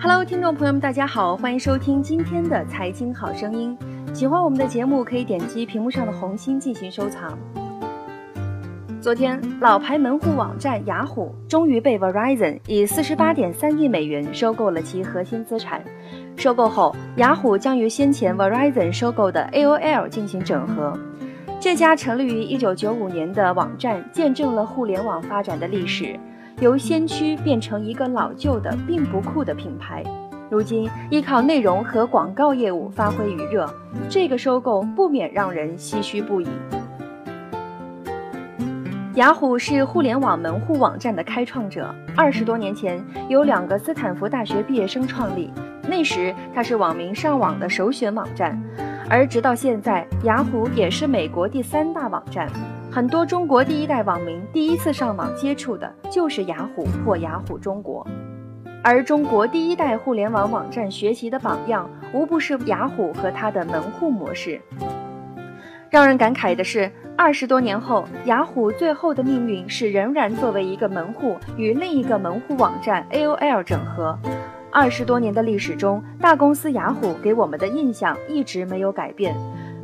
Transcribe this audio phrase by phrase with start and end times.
[0.00, 3.76] Hello，听众朋友们，大家好，欢迎收听今天的财经好声音。
[4.14, 7.36] 喜欢我们的节目，可以点击屏幕上的红心进行收藏。
[9.00, 15.82] 昨天，老牌门户网站雅虎终于被 Verizon 以四十八点三亿美元收购了其核心资产。
[16.36, 20.96] 收购后，雅虎将与先前 Verizon 收购的 AOL 进行整合。
[21.58, 26.16] 这家成立于一九九五年的网站，见证了互联网发展的历史，
[26.60, 30.02] 由先驱变成一个老旧的并不酷的品牌。
[30.50, 33.72] 如今，依靠内容和广告业务发挥余热，
[34.08, 36.48] 这个收购不免让人唏嘘不已。
[39.14, 41.94] 雅虎是互联网门户网站的开创者。
[42.16, 45.52] 二十多年前，由两个斯坦福大学毕业生创立，
[45.88, 48.60] 那时它是网民上网的首选网站。
[49.10, 52.48] 而直到现在，雅虎也是美国第三大网站。
[52.90, 58.06] 很多中国第一代网民第一次上网接触的就是雅虎或雅虎中国。
[58.82, 64.60] 而中国第一代互联网网站学习的榜样，无不是雅虎和它的门户模式。
[65.90, 66.90] 让人感慨的是。
[67.20, 74.16] 二十多年后，雅虎最后的命运是仍然作为一个门户与另一个门户网站 AOL 整合。
[74.70, 79.34] 二十多年的历史中，大公司雅虎给我们的印象一直没有改变。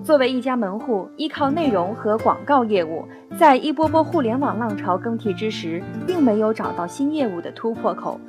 [0.05, 8.21] 作为一家门户，依靠内容和广告业务，在一波波互联网浪潮更替之时，并没有找到新业务的突破口。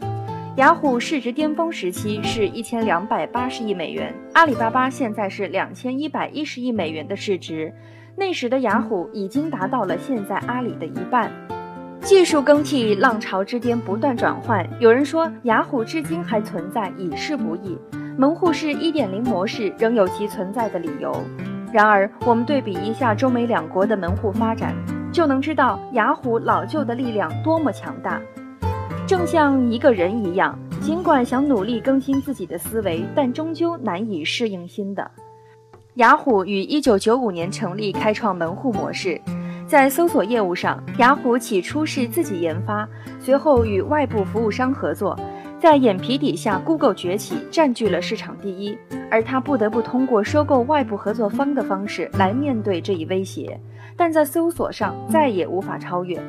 [0.55, 7.73] 雅虎市值巅峰时期是一千两百八十亿美元，阿里巴巴现在是两千一百一十亿美元的市值。
[8.15, 11.29] 那时的雅虎已经达到了现在阿里的一半，
[11.99, 14.65] 技术更替浪潮之巅不断转换。
[14.79, 17.77] 有人说雅虎至今还存在，已是不易。
[18.17, 21.13] 门户式一点零模式仍有其存在的理由。
[21.73, 24.73] 然而，我们对比一下中美两国的门户发展，
[25.11, 28.21] 就能知道雅虎老旧的力量多么强大。
[29.05, 35.11] 正像一个人一样，尽管想努力更新自己的思维，但终究难以适应新的。
[35.95, 39.19] 雅虎于一九九五年成立，开创门户模式。
[39.67, 42.87] 在搜索业务上，雅虎起初是自己研发，
[43.19, 45.17] 随后与外部服务商合作。
[45.59, 48.77] 在眼皮底下，Google 崛起，占据了市场第一，
[49.09, 53.59] 而他不得不通过收购外部合作方的方式来面对这一威胁。
[53.97, 56.21] 但在搜索上，再也无法超越。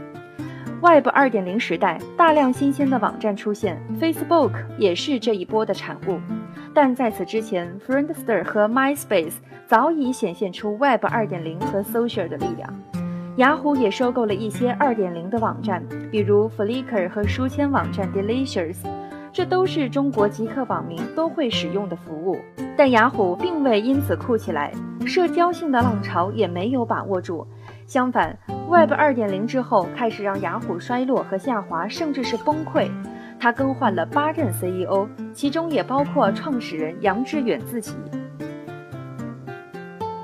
[0.80, 6.18] Web 二点零时代，大量新鲜的网站出现，Facebook 也是这一波的产物。
[6.72, 9.34] 但在此之前，Friendster 和 MySpace
[9.66, 12.72] 早已显现出 Web 2.0和 Social 的力量。
[13.36, 18.76] 雅虎也收购了一些2.0的网站，比如 Flickr 和书签网站 Delicious，
[19.36, 22.38] 这都是中国极客网民都会使用的服务。
[22.74, 24.72] 但雅虎并未因此酷起来，
[25.04, 27.46] 社交性的浪潮也没有把握住。
[27.86, 28.34] 相反
[28.66, 32.88] ，Web 2.0之后开始让雅虎衰落和下滑，甚至是崩溃。
[33.38, 37.94] 他更换了八任 CEO，其中也包括创始人杨致远自己。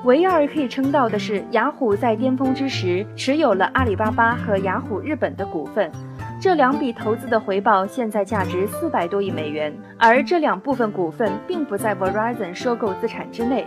[0.04, 5.92] 唯二可以称道的是，雅虎在巅峰之时持有了阿里巴巴和雅虎日本的股份，
[6.42, 9.72] 这两笔投资的回报现在价值四百多亿美元。
[9.96, 13.64] 而这两部分股份并不在 Verizon 收购资产之内。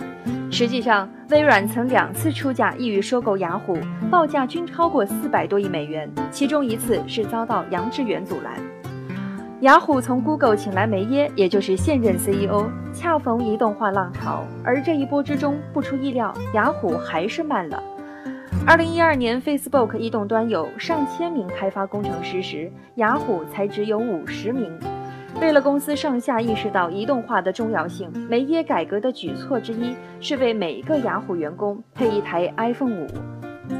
[0.51, 3.77] 实际上，微软曾两次出价意欲收购雅虎，
[4.11, 8.53] 报价均超过四百多亿美元，其中一次是遭到杨致远阻拦。
[9.61, 14.43] 雅虎从 Google 请来梅耶，也就是现任 CEO，恰逢移动化浪潮。
[14.65, 17.81] 而这一波之中，不出意料，雅虎还是慢了。
[18.67, 24.75] 二零一二年，Facebook 移动端有上千名开发工程师时，雅虎才只有五十名。
[25.39, 33.07] 为了公司上下意识到移动化的重要性，梅耶改革的举措之一是为每一个雅虎员工配一台 iPhone 五。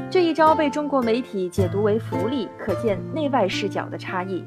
[0.08, 4.44] 这一招被中国媒体解读为福利，可见内外视角的差异。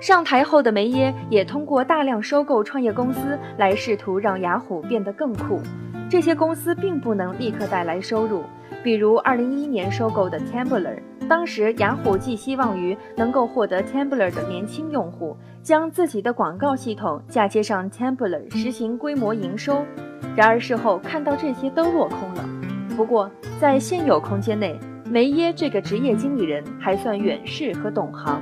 [0.00, 5.60] 上台后的梅耶也通过大量收购创业公司来试图让雅虎变得更酷。
[6.08, 8.44] 这些公司并不能立刻带来收入，
[8.82, 10.98] 比如2011年收购的 Tumblr。
[11.28, 19.84] 当时雅虎寄希望于能够获得 Tumblr 的年轻用户，将自己的广告系统嫁接上 Tumblr，实行规模营收。
[20.36, 22.48] 然而事后看到这些都落空了。
[22.96, 23.28] 不过
[23.60, 24.78] 在现有空间内，
[25.10, 28.40] 梅耶这个职业经理人还算远视和懂行。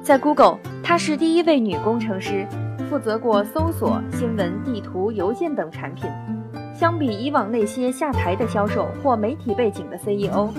[0.00, 2.46] 在 Google，她是第一位女工程师，
[2.88, 6.08] 负责过搜索、新闻、地图、邮件等产品。
[6.76, 10.50] 相比以往那些下台的销售或媒体背景的 CEO，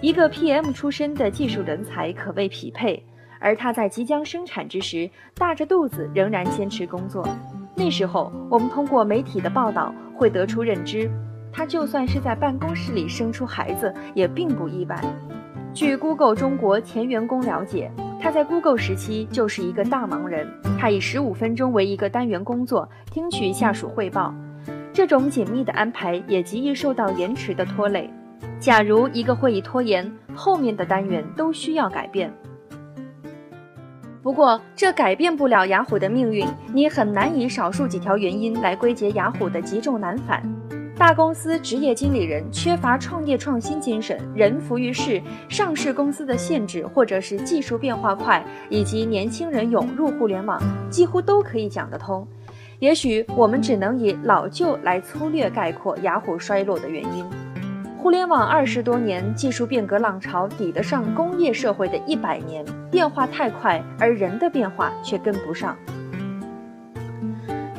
[0.00, 3.04] 一个 PM 出身的技术人才可谓匹配。
[3.38, 7.28] 而他在即将生产之时，大着肚子仍然坚持工作。
[7.74, 11.10] 那时候，我们通过媒体的报道会得出认知，
[11.52, 14.98] 他就算是在办公室里生出孩子，也并不意外。
[15.74, 17.90] 据 Google 中国前员工了解。
[18.18, 20.48] 他在 Google 时期就是一个大忙人，
[20.80, 24.34] 他以十五分钟为一个单元工作，听取下属汇报。
[24.96, 28.08] 这种紧密的安排也极易受到延迟的拖累。
[28.58, 32.32] 假如一个会议拖延，后面的单元都需要改变。
[34.22, 36.48] 不过，这改变不了雅虎的命运。
[36.72, 40.42] 你很难以少数几条原因来归结雅虎的极重难返。
[40.96, 50.58] 大公司职业经理人缺乏创业创新精神，人浮于事，上市公司的限制，或者是技术变化快，以及年轻人涌入互联网，
[50.88, 52.26] 几乎都可以讲得通。
[52.78, 57.24] 也许我们只能以老旧来粗略概括雅虎衰落的原因。
[57.98, 65.76] 互联网二十多年技术变革浪潮抵得上工业社会的一百年，变化太快，而人的变化却跟不上。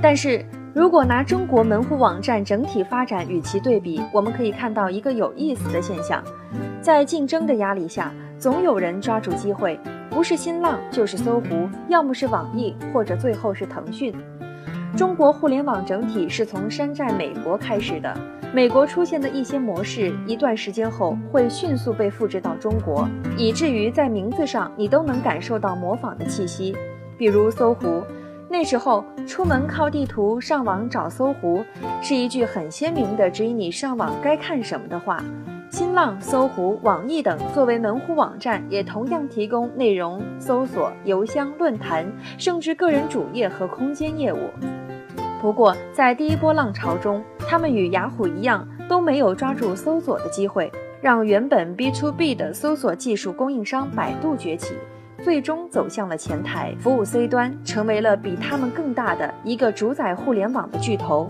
[0.01, 6.23] 但是如果拿中国门户网站整体发展与其对比，我们可以看到一个有意思的现象：
[6.81, 9.79] 在竞争的压力下，总有人抓住机会，
[10.09, 14.13] 不是新浪就是搜狐，要么是网易，或者最后是腾讯。
[14.95, 18.15] 中国互联网整体是从山寨美国开始的。
[18.53, 23.07] 美国出现的一些模式，一段时间后会迅速被复制到中国，
[23.37, 26.75] 以至于在名字上你都能感受到模仿的气息。
[27.17, 28.01] 比如搜狐，
[28.49, 31.63] 那时候出门靠地图，上网找搜狐，
[32.01, 35.21] 是一句很鲜明的指引你上网该看什么的话。
[35.69, 44.49] 新浪、搜狐、网易等作为门户网站，也同样提供内容搜索、邮箱、论坛，甚至个人主页和空间业务。
[45.47, 54.73] 不过，在第一波浪潮中，他们与雅虎一样，都没有抓住搜索的机会，让原本 B to B 的搜索技术供应商百度崛起，
[55.23, 61.29] 最终走向了前台服务 C 端，成为了比他们更大的一个主宰互联网的巨头。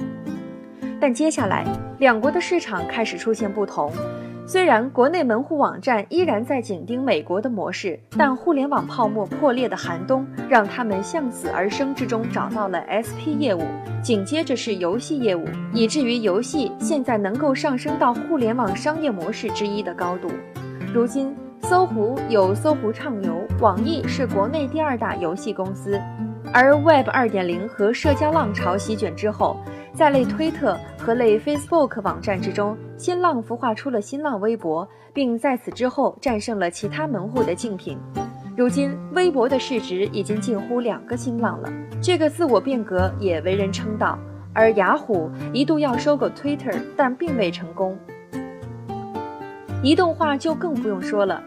[0.99, 1.63] 但接下来，
[1.99, 3.91] 两国的市场开始出现不同。
[4.49, 13.61] 虽然国内门户网站依然在紧盯美国的模式，但互联网泡沫破裂的寒冬让他们向死而生之中找到了 SP 业务，
[14.01, 20.31] 紧接着是游戏业务，以至于游戏现在能够上升到互联网商业模式之一的高度。
[20.93, 25.99] 如今，搜狐有搜狐畅游，网易是国内第二大游戏公司，
[26.53, 29.57] 而 Web 2.0和社交浪潮席卷之后。
[29.97, 37.97] 在类推特和类 Facebook 网站之中，新浪孵化出了新浪微博，并在此之后战胜了其他门户的竞品。
[38.57, 41.71] 如今，微博的市值已经近乎两个新浪了，
[42.01, 44.19] 这个自我变革也为人称道。
[44.51, 47.97] 而雅虎一度要收购 Twitter，但并未成功。
[49.81, 51.41] 移动化就更不用说了。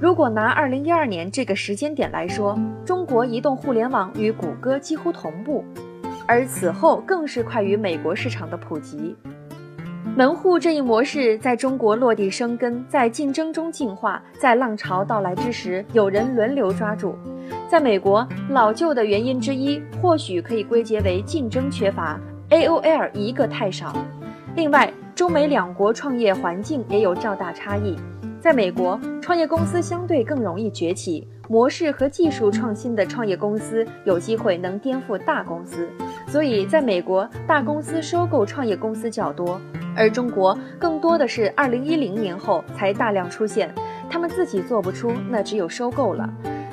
[0.00, 5.62] 如果拿2012年这个时间点来说，中国移动互联网与谷歌几乎同步。
[6.26, 9.16] 而此后更是快于美国市场的普及，
[10.16, 17.14] 门户这一模式在中国落地生根，在竞争中进化，在浪潮到来之时，有人轮流抓住。
[17.68, 22.20] 在美国，老旧的原因之一或许可以归结为竞争缺乏
[22.50, 23.96] ，AOL 一个太少。
[24.54, 27.96] 另外，中美两国创业环境也有较大差异，
[28.40, 31.26] 在美国，创业公司相对更容易崛起。
[31.48, 35.86] 模式和技术创新的创业公司有机会能颠覆大公司，
[36.32, 39.60] 所以在美国，大公司收购创业公司较多，
[39.94, 43.70] 而中国更多的是二零一零年后才大量出现，
[44.08, 46.26] 他们自己做不出，那只有收购了。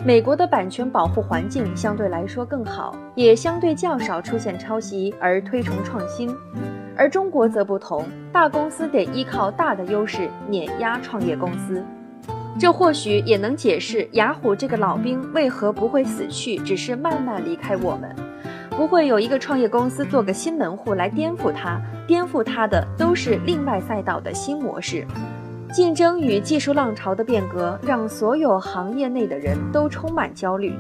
[0.06, 6.34] 美国的版权保护环境相对来说更好，也相对较少出现抄袭而推崇创新，
[6.96, 11.84] 而中国则不同，大公司得依靠大的优势碾压创业公司。
[12.58, 18.16] 这或许也能解释雅虎这个老兵为何不会死去，只是慢慢离开我们。
[18.80, 25.06] 不会有一个创业公司做个新门户来颠覆它，颠覆它的都是另外赛道的新模式。
[25.74, 30.74] 竞争与技术浪潮的变革，让所有行业内的人都充满焦虑。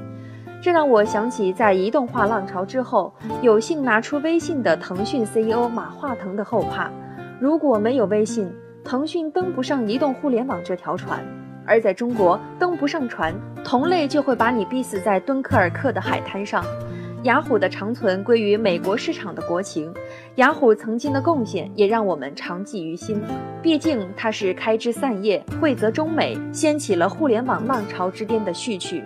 [0.61, 6.89] 这让我想起在移动化浪潮之后，有幸拿出微信的腾讯 CEO 马化腾的后怕：
[7.37, 8.49] 如果没有微信，
[8.81, 11.19] 腾讯登不上移动互联网这条船。
[11.65, 16.63] 而在中国登不上船，同类就会把你逼死在敦刻尔克的海滩上。
[17.23, 19.93] 雅虎的长存归于美国市场的国情，
[20.35, 23.21] 雅虎曾经的贡献也让我们长记于心。
[23.61, 29.03] 毕竟它是开枝散叶，惠泽中美，掀起了互联网浪潮之巅的序曲。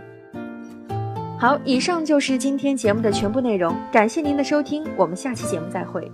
[1.40, 6.10] 好，以上就是今天节目的全部内容，感谢您的收听，我们下期节目再会。